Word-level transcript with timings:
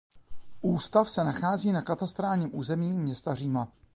Ústav 0.61 1.07
se 1.09 1.23
nachází 1.23 1.71
na 1.71 1.81
katastrálním 1.81 2.49
území 2.55 2.93
města 2.97 3.35
Říma. 3.35 3.71